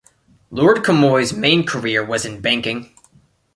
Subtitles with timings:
[0.49, 2.91] Lord Camoys' main career was in banking.